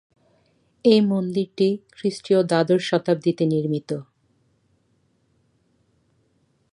[0.85, 1.67] এই মন্দিরটি
[1.91, 3.89] খ্রিস্টীয় দ্বাদশ শতাব্দীতে নির্মিত।